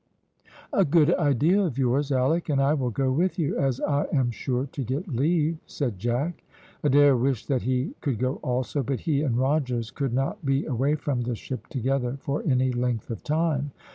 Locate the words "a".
0.73-0.83